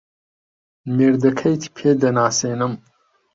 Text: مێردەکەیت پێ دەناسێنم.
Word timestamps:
مێردەکەیت 0.95 1.63
پێ 1.75 1.89
دەناسێنم. 2.01 2.73